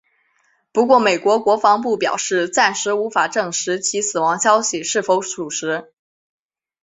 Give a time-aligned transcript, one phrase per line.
[0.71, 5.93] 不过美国国防部表示暂时无法证实其死亡消息是否属实。